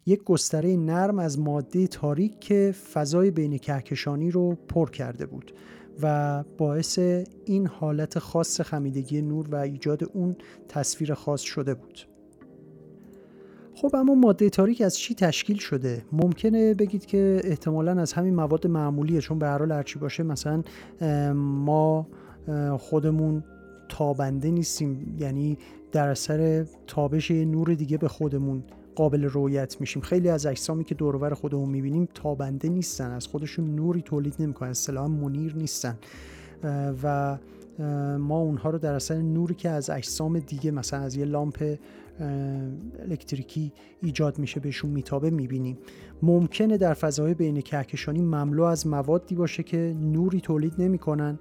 یک 0.06 0.24
گستره 0.24 0.76
نرم 0.76 1.18
از 1.18 1.38
ماده 1.38 1.86
تاریک 1.86 2.40
که 2.40 2.74
فضای 2.92 3.30
بین 3.30 3.58
کهکشانی 3.58 4.30
رو 4.30 4.54
پر 4.54 4.90
کرده 4.90 5.26
بود 5.26 5.54
و 6.02 6.44
باعث 6.58 6.98
این 7.44 7.66
حالت 7.66 8.18
خاص 8.18 8.60
خمیدگی 8.60 9.22
نور 9.22 9.48
و 9.48 9.56
ایجاد 9.56 10.04
اون 10.12 10.36
تصویر 10.68 11.14
خاص 11.14 11.40
شده 11.40 11.74
بود. 11.74 12.11
خب 13.82 13.96
اما 13.96 14.14
ماده 14.14 14.50
تاریک 14.50 14.80
از 14.80 14.98
چی 14.98 15.14
تشکیل 15.14 15.56
شده؟ 15.56 16.04
ممکنه 16.12 16.74
بگید 16.74 17.06
که 17.06 17.40
احتمالا 17.44 18.00
از 18.00 18.12
همین 18.12 18.34
مواد 18.34 18.66
معمولیه 18.66 19.20
چون 19.20 19.38
به 19.38 19.46
هر 19.46 19.58
حال 19.58 19.72
هرچی 19.72 19.98
باشه 19.98 20.22
مثلا 20.22 20.62
ما 21.34 22.06
خودمون 22.78 23.44
تابنده 23.88 24.50
نیستیم. 24.50 25.16
یعنی 25.20 25.58
در 25.92 26.08
اثر 26.08 26.66
تابش 26.86 27.30
نور 27.30 27.74
دیگه 27.74 27.98
به 27.98 28.08
خودمون 28.08 28.62
قابل 28.94 29.24
رویت 29.24 29.80
میشیم. 29.80 30.02
خیلی 30.02 30.28
از 30.28 30.46
اجسامی 30.46 30.84
که 30.84 30.94
دورور 30.94 31.34
خودمون 31.34 31.68
می‌بینیم 31.68 32.08
تابنده 32.14 32.68
نیستن. 32.68 33.10
از 33.10 33.26
خودشون 33.26 33.74
نوری 33.74 34.02
تولید 34.02 34.34
نمی‌کنن. 34.38 34.70
اصطلاحا 34.70 35.08
منیر 35.08 35.56
نیستن. 35.56 35.98
و 37.02 37.38
ما 38.18 38.38
اونها 38.38 38.70
رو 38.70 38.78
در 38.78 38.94
اثر 38.94 39.16
نوری 39.16 39.54
که 39.54 39.68
از 39.68 39.90
اجسام 39.90 40.38
دیگه 40.38 40.70
مثلا 40.70 41.00
از 41.00 41.16
یه 41.16 41.24
لامپ 41.24 41.78
الکتریکی 42.98 43.72
ایجاد 44.02 44.38
میشه 44.38 44.60
بهشون 44.60 44.90
میتابه 44.90 45.30
می‌بینیم. 45.30 45.78
ممکنه 46.22 46.76
در 46.76 46.94
فضای 46.94 47.34
بین 47.34 47.60
کهکشانی 47.60 48.22
مملو 48.22 48.62
از 48.62 48.86
موادی 48.86 49.34
باشه 49.34 49.62
که 49.62 49.96
نوری 50.00 50.40
تولید 50.40 50.74
نمی‌کنن 50.78 51.38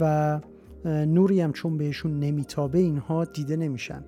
و 0.00 0.40
نوری 0.84 1.40
هم 1.40 1.52
چون 1.52 1.78
بهشون 1.78 2.20
نمیتابه 2.20 2.78
اینها 2.78 3.24
دیده 3.24 3.56
نمیشن. 3.56 4.04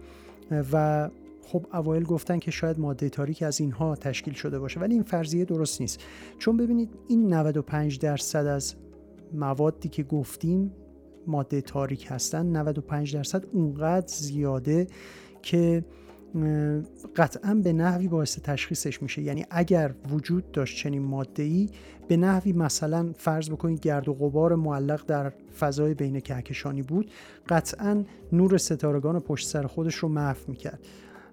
و 0.73 1.11
خب 1.42 1.66
اوایل 1.73 2.04
گفتن 2.04 2.38
که 2.38 2.50
شاید 2.50 2.81
ماده 2.81 3.09
تاریک 3.09 3.42
از 3.42 3.61
اینها 3.61 3.97
تشکیل 3.97 4.35
شده 4.35 4.59
باشه 4.59 4.81
ولی 4.81 4.95
این 4.95 5.02
فرضیه 5.02 5.45
درست 5.45 5.81
نیست. 5.81 6.00
چون 6.38 6.57
ببینید 6.57 6.90
این 7.09 7.35
95 7.35 7.99
درصد 7.99 8.47
از 8.47 8.75
موادی 9.35 9.88
که 9.88 10.02
گفتیم 10.02 10.73
ماده 11.26 11.60
تاریک 11.60 12.06
هستن 12.08 12.46
95 12.46 13.14
درصد 13.14 13.46
اونقدر 13.52 14.06
زیاده 14.06 14.86
که 15.42 15.84
قطعا 17.16 17.54
به 17.54 17.72
نحوی 17.72 18.08
باعث 18.08 18.38
تشخیصش 18.38 19.02
میشه. 19.02 19.22
یعنی 19.22 19.44
اگر 19.50 19.94
وجود 20.10 20.52
داشت 20.52 20.76
چنین 20.76 21.02
ماده 21.02 21.42
ای 21.42 21.68
به 22.08 22.16
نحوی 22.16 22.52
مثلا 22.52 23.12
فرض 23.16 23.50
بکنید 23.50 23.80
گرد 23.80 24.08
و 24.08 24.14
غبار 24.14 24.54
معلق 24.54 25.06
در 25.06 25.32
فضای 25.58 25.94
بین 25.94 26.20
کهکشانی 26.20 26.82
بود 26.82 27.10
قطعا 27.48 28.04
نور 28.32 28.58
ستارگان 28.58 29.20
پشت 29.20 29.48
سر 29.48 29.66
خودش 29.66 29.94
رو 29.94 30.08
محو 30.08 30.36
می‌کرد. 30.48 30.80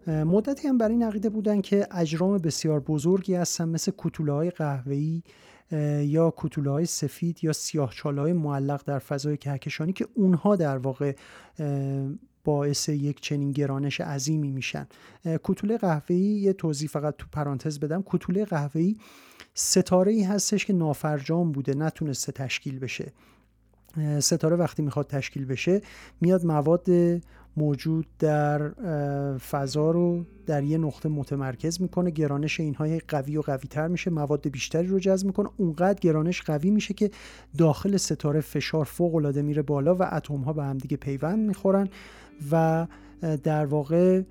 مدتی 0.07 0.67
هم 0.67 0.77
برای 0.77 0.95
این 0.95 1.29
بودن 1.29 1.61
که 1.61 1.87
اجرام 1.91 2.37
بسیار 2.37 2.79
بزرگی 2.79 3.35
هستن 3.35 3.69
مثل 3.69 3.91
کتوله 3.97 4.31
های 4.31 4.49
قهوه‌ای 4.49 5.23
یا 5.71 6.33
کتوله 6.37 6.71
های 6.71 6.85
سفید 6.85 7.43
یا 7.43 7.53
سیاه 7.53 7.93
های 8.03 8.33
معلق 8.33 8.81
در 8.85 8.99
فضای 8.99 9.37
کهکشانی 9.37 9.93
که 9.93 10.07
اونها 10.13 10.55
در 10.55 10.77
واقع 10.77 11.15
باعث 12.43 12.89
یک 12.89 13.21
چنین 13.21 13.51
گرانش 13.51 14.01
عظیمی 14.01 14.51
میشن. 14.51 14.87
کتوله 15.43 15.77
قهوه‌ای 15.77 16.21
یه 16.21 16.53
توضیح 16.53 16.89
فقط 16.89 17.15
تو 17.17 17.27
پرانتز 17.31 17.79
بدم. 17.79 18.03
کتوله 18.05 18.45
قهوه‌ای 18.45 18.95
ستاره 19.53 20.11
ای 20.11 20.23
هستش 20.23 20.65
که 20.65 20.73
نافرجام 20.73 21.51
بوده 21.51 21.73
نتونسته 21.73 22.31
تشکیل 22.31 22.79
بشه. 22.79 23.11
ستاره 24.19 24.55
وقتی 24.55 24.81
می‌خواد 24.81 25.07
تشکیل 25.07 25.45
بشه 25.45 25.81
میاد 26.21 26.45
مواد 26.45 26.85
موجود 27.59 28.07
در 28.19 28.69
فضا 29.37 29.91
رو 29.91 30.25
در 30.45 30.63
یه 30.63 30.77
نقطه 30.77 31.09
متمرکز 31.09 31.81
می‌کنه. 31.81 32.11
گرانش 32.11 32.59
اینها 32.59 32.97
قوی 33.07 33.37
و 33.37 33.41
قوی 33.41 33.67
تر 33.69 33.87
میشه. 33.87 34.11
مواد 34.11 34.49
بیشتری 34.49 34.87
رو 34.87 34.99
جذب 34.99 35.27
می‌کنه. 35.27 35.49
اونقدر 35.57 35.99
گرانش 35.99 36.41
قوی 36.41 36.69
میشه 36.69 36.93
که 36.93 37.11
داخل 37.57 37.97
ستاره 37.97 38.41
فشار 38.41 38.85
فوق 38.85 39.15
العاده 39.15 39.41
میره 39.41 39.61
بالا 39.61 39.95
و 39.95 40.03
اتم 40.03 40.35
ها 40.35 40.53
به 40.53 40.63
هم 40.63 40.77
دیگه 40.77 40.97
پیوند 40.97 41.47
می‌خورن 41.47 41.89
و 42.51 42.87
در 43.43 43.65
واقع 43.65 44.21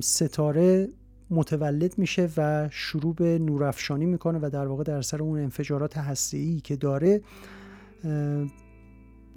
ستاره 0.00 0.88
متولد 1.30 1.98
میشه 1.98 2.28
و 2.36 2.68
شروع 2.70 3.14
به 3.14 3.38
نورافشانی 3.38 4.06
می‌کنه 4.06 4.38
و 4.42 4.50
در 4.50 4.66
واقع 4.66 4.84
در 4.84 5.02
سر 5.02 5.22
اون 5.22 5.38
انفجارات 5.38 5.98
هسته‌ای 5.98 6.60
که 6.60 6.76
داره 6.76 7.20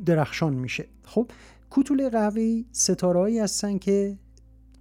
درخشان 0.05 0.53
میشه. 0.53 0.85
خب 1.03 1.27
کوتوله 1.69 2.09
قهوه‌ای 2.09 2.65
ستارهایی 2.71 3.39
هستن 3.39 3.77
که 3.77 4.17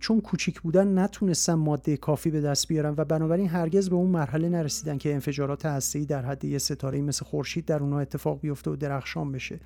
چون 0.00 0.21
کوچیک 0.21 0.61
بودن 0.61 0.99
نتونستن 0.99 1.55
ماده 1.55 1.97
کافی 1.97 2.31
به 2.31 2.40
دست 2.40 2.69
بیارن 2.69 2.95
و 2.97 3.05
بنابراین 3.05 3.49
هرگز 3.49 3.88
به 3.88 3.97
اون 3.97 4.11
مرحله 4.11 4.49
نرسیدن 4.49 4.99
که 4.99 5.14
انفجارات 5.14 5.66
هسته‌ای 5.66 6.05
در 6.05 6.25
حد 6.25 6.45
یه 6.45 6.59
ستاره 6.59 7.00
مثل 7.00 7.25
خورشید 7.25 7.64
در 7.64 7.78
اونها 7.83 8.00
اتفاق 8.00 8.40
بیفته 8.40 8.71
و 8.71 8.76
درخشان 8.76 9.33
بشه. 9.33 9.61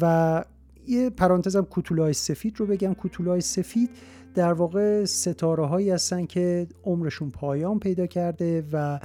و 0.00 0.44
یه 0.86 1.10
پرانتزم 1.10 1.62
کوتولای 1.62 2.12
سفید 2.12 2.60
رو 2.60 2.66
بگم. 2.66 2.94
کوتولای 2.94 3.40
سفید 3.40 3.90
در 4.34 4.52
واقع 4.52 5.04
ستاره 5.04 5.66
هایی 5.66 5.90
هستن 5.90 6.26
که 6.26 6.66
عمرشون 6.84 7.30
پایان 7.30 7.78
پیدا 7.78 8.06
کرده 8.06 8.64
و 8.72 9.00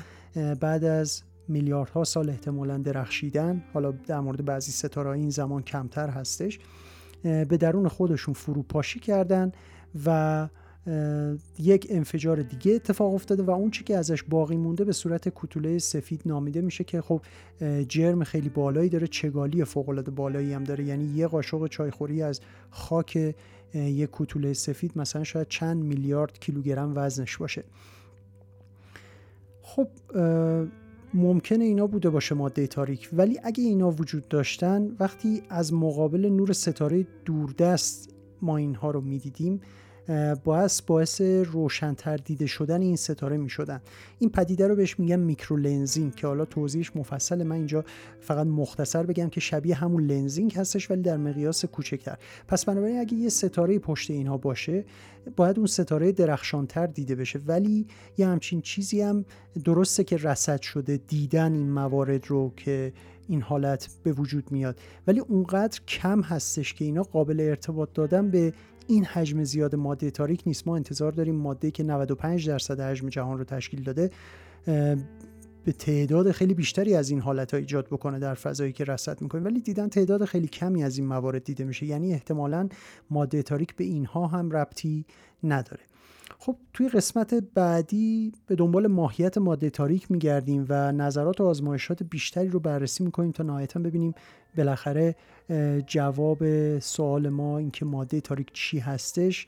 بعد 0.60 0.84
از 0.84 1.24
میلیاردها 1.48 2.04
سال 2.04 2.30
احتمالا 2.30 2.78
درخشیدن 2.78 3.64
حالا 3.74 3.92
در 3.92 4.20
مورد 4.20 4.46
بعضی 4.46 4.72
ستاره 4.72 5.10
این 5.10 5.30
زمان 5.30 5.64
کمتر 5.64 6.10
هستش. 6.10 6.60
به 7.24 7.58
درون 7.60 7.88
خودشون 7.88 8.34
فروپاشی 8.34 9.00
کردن 9.00 9.52
و 10.06 10.48
یک 11.60 11.88
انفجار 11.90 12.42
دیگه 12.42 12.72
اتفاق 12.72 13.14
افتاده 13.14 13.44
و 13.44 13.52
اون 13.52 13.72
چی 13.72 13.84
که 13.84 13.98
ازش 13.98 14.24
باقی 14.24 14.58
مونده 14.58 14.84
به 14.84 14.92
صورت 14.92 15.30
کوتوله 15.30 15.78
سفید 15.78 16.22
نامیده 16.26 16.62
میشه 16.62 16.84
که 16.84 17.02
خب 17.02 17.22
جرم 17.88 18.24
خیلی 18.24 18.50
بالایی 18.50 18.90
داره 18.90 19.08
چگالی 19.08 19.64
فوق 19.64 19.90
العاده 19.90 20.12
بالایی 20.12 20.54
هم 20.54 20.64
داره. 20.64 20.84
یعنی 20.84 21.06
یه 21.06 21.28
قاشق 21.28 21.68
چایخوری 21.68 22.22
از 22.22 22.42
خاک 22.70 23.36
یک 23.74 24.12
کوتوله 24.12 24.54
سفید 24.54 24.98
مثلا 24.98 25.24
شاید 25.24 25.48
چند 25.48 25.84
میلیارد 25.84 26.40
کیلوگرم 26.40 26.92
وزنش 26.96 27.38
باشه. 27.38 27.64
خب 29.62 29.88
ممکنه 31.18 31.66
اینا 31.66 31.88
بوده 31.88 32.10
باشه 32.10 32.36
ماده 32.36 32.68
تاریک 32.68 33.10
ولی 33.14 33.40
اگه 33.44 33.64
اینا 33.64 33.92
وجود 33.92 34.28
داشتن 34.28 34.96
وقتی 35.00 35.42
از 35.50 35.74
مقابل 35.74 36.26
نور 36.26 36.54
ستاره 36.54 37.08
دوردست 37.26 38.16
ما 38.42 38.58
اینها 38.58 38.92
رو 38.92 39.02
می‌دیدیم 39.02 39.62
باعث 40.44 40.82
باعث 40.82 41.22
روشنتر 41.22 42.18
دیده 42.18 42.46
شدن 42.46 42.82
این 42.82 42.96
ستاره 42.96 43.38
می 43.38 43.50
شدن 43.50 43.82
این 44.20 44.30
پدیده 44.30 44.68
رو 44.68 44.76
بهش 44.76 45.00
میگن 45.00 45.20
میکرو 45.20 45.58
لنزینگ 45.58 46.16
که 46.16 46.28
حالا 46.28 46.46
توضیحش 46.46 46.96
مفصل 46.96 47.44
من 47.44 47.56
اینجا 47.56 47.86
فقط 48.20 48.48
مختصر 48.48 49.04
بگم 49.04 49.30
که 49.30 49.40
شبیه 49.40 49.76
همون 49.76 50.04
لنزینگ 50.04 50.54
هستش 50.54 50.92
ولی 50.92 51.02
در 51.02 51.18
مقیاس 51.18 51.66
کوچکتر. 51.66 52.18
پس 52.48 52.66
بنابراین 52.66 53.00
اگه 53.00 53.14
یه 53.14 53.30
ستاره 53.30 53.80
پشت 53.80 54.12
اینها 54.12 54.38
باشه 54.38 54.86
باید 55.36 55.58
اون 55.58 55.68
ستاره 55.68 56.12
درخشانتر 56.12 56.88
دیده 56.88 57.16
بشه. 57.16 57.40
ولی 57.48 57.88
یه 58.18 58.28
همچین 58.28 58.62
چیزی 58.62 59.02
هم 59.02 59.26
درسته 59.64 60.04
که 60.04 60.18
رسد 60.18 60.62
شده 60.62 60.98
دیدن 60.98 61.54
این 61.54 61.72
موارد 61.72 62.28
رو 62.28 62.54
که 62.58 62.94
این 63.28 63.42
حالت 63.42 63.90
به 64.04 64.12
وجود 64.12 64.52
میاد. 64.52 64.80
ولی 65.08 65.20
اونقدر 65.20 65.80
کم 65.88 66.22
هستش 66.22 66.74
که 66.74 66.86
اینا 66.86 67.04
قابل 67.04 67.40
ارتباط 67.40 67.90
دادن 67.94 68.30
به 68.30 68.54
این 68.88 69.06
حجم 69.06 69.44
زیاد 69.44 69.76
ماده 69.76 70.12
تاریک 70.12 70.44
نیست. 70.46 70.68
ما 70.68 70.76
انتظار 70.76 71.12
داریم 71.12 71.36
ماده 71.36 71.72
که 71.72 71.84
95 71.84 72.48
درصد 72.48 72.80
حجم 72.80 73.10
جهان 73.10 73.38
رو 73.38 73.44
تشکیل 73.44 73.84
داده 73.84 74.12
به 75.64 75.72
تعداد 75.80 76.32
خیلی 76.32 76.54
بیشتری 76.54 76.96
از 76.96 77.10
این 77.10 77.20
حالت 77.20 77.54
ها 77.54 77.58
ایجاد 77.58 77.88
بکنه 77.88 78.20
در 78.20 78.34
فضایی 78.34 78.72
که 78.72 78.84
رصد 78.84 79.22
می‌کنیم. 79.22 79.46
ولی 79.46 79.62
دیدن 79.62 79.90
تعداد 79.90 80.26
خیلی 80.26 80.48
کمی 80.48 80.84
از 80.84 80.98
این 80.98 81.08
موارد 81.08 81.44
دیده 81.44 81.64
میشه. 81.64 81.86
یعنی 81.86 82.14
احتمالا 82.14 82.70
ماده 83.10 83.44
تاریک 83.44 83.76
به 83.76 83.84
اینها 83.84 84.28
هم 84.28 84.52
ربطی 84.52 85.06
نداره. 85.44 85.84
خب 86.40 86.56
توی 86.74 86.90
قسمت 86.90 87.34
بعدی 87.34 88.32
به 88.48 88.56
دنبال 88.56 88.88
ماهیت 88.88 89.38
ماده 89.38 89.70
تاریک 89.70 90.12
میگردیم 90.12 90.66
و 90.70 90.92
نظرات 90.92 91.42
و 91.42 91.44
آزمایشات 91.44 92.04
بیشتری 92.04 92.48
رو 92.48 92.60
بررسی 92.60 93.04
می‌کنیم 93.04 93.32
تا 93.32 93.44
نهایتا 93.44 93.80
ببینیم 93.80 94.14
بالاخره 94.58 95.16
جواب 95.88 96.40
سوال 96.80 97.30
ما 97.30 97.58
اینکه 97.58 97.86
ماده 97.86 98.22
تاریک 98.22 98.52
چی 98.54 98.80
هستش 98.80 99.48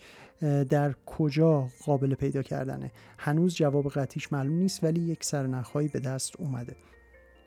در 0.69 0.95
کجا 1.05 1.67
قابل 1.85 2.15
پیدا 2.15 2.41
کردنه. 2.41 2.91
هنوز 3.17 3.55
جواب 3.55 3.87
قطعیش 3.87 4.33
معلوم 4.33 4.55
نیست 4.55 4.83
ولی 4.83 5.01
یک 5.01 5.23
سرنخهایی 5.23 5.87
به 5.87 5.99
دست 5.99 6.39
اومده. 6.39 6.75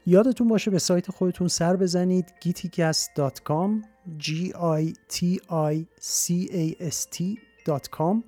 یادتون 0.06 0.48
باشه 0.48 0.70
به 0.70 0.78
سایت 0.78 1.10
خودتون 1.10 1.48
سر 1.48 1.76
بزنید 1.76 2.34
giticast.com 2.44 3.70
g 4.18 4.30
i 4.80 4.92
t 5.12 5.38
i 5.50 5.84
c 6.00 6.32
a 6.50 6.90
s 6.90 7.06
t.com 7.14 8.22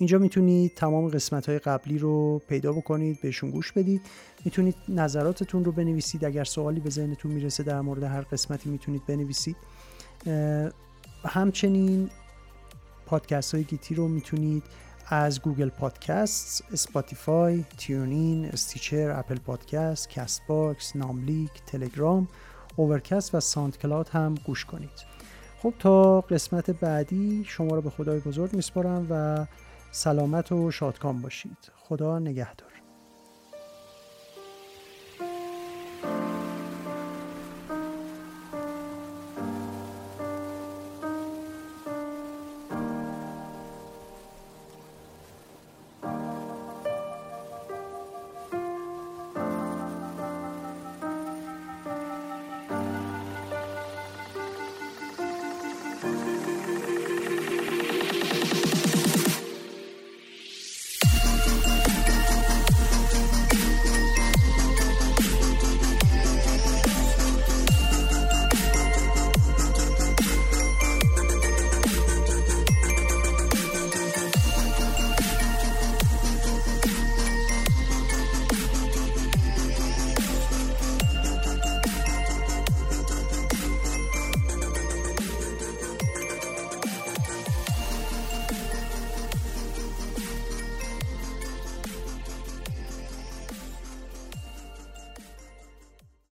اینجا 0.00 0.18
می‌تونید 0.18 0.74
تمام 0.74 1.08
قسمت 1.08 1.48
های 1.48 1.58
قبلی 1.58 1.98
رو 1.98 2.38
پیدا 2.48 2.72
بکنید 2.72 3.20
بهشون 3.20 3.50
گوش 3.50 3.72
بدید. 3.72 4.00
می‌تونید 4.44 4.74
نظراتتون 4.88 5.64
رو 5.64 5.72
بنویسید. 5.72 6.24
اگر 6.24 6.44
سوالی 6.44 6.80
به 6.80 6.90
ذهنتون 6.90 7.32
می‌رسه 7.32 7.62
در 7.62 7.80
مورد 7.80 8.02
هر 8.02 8.20
قسمتی 8.20 8.70
می‌تونید 8.70 9.06
بنویسید. 9.06 9.56
همچنین 11.24 12.10
پادکست 13.06 13.54
های 13.54 13.64
گیتی 13.64 13.94
رو 13.94 14.08
می‌تونید 14.08 14.62
از 15.08 15.40
Google 15.40 15.68
Podcast، 15.68 16.64
Spotify، 16.72 17.64
TuneIn، 17.78 18.44
Stitcher، 18.44 19.10
Apple 19.10 19.38
Podcast، 19.38 20.10
Castbox، 20.10 20.96
ناملیک، 20.96 21.50
تلگرام، 21.66 22.28
Overcast 22.76 23.34
و 23.34 23.40
SoundCloud 23.40 24.08
هم 24.08 24.34
گوش 24.34 24.64
کنید. 24.64 24.90
خب 25.62 25.74
تا 25.78 26.20
قسمت 26.20 26.70
بعدی 26.70 27.44
شما 27.46 27.74
رو 27.74 27.82
به 27.82 27.90
خدای 27.90 28.20
بزرگ 28.20 28.52
میسپارم 28.52 29.06
و 29.10 29.46
سلامت 29.92 30.52
و 30.52 30.70
شادکام 30.70 31.22
باشید. 31.22 31.72
خدا 31.76 32.18
نگهدار. 32.18 32.89